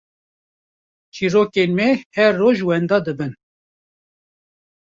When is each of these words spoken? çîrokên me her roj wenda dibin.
çîrokên 1.13 1.71
me 1.77 1.89
her 2.15 2.33
roj 2.41 2.57
wenda 2.67 2.97
dibin. 3.05 3.31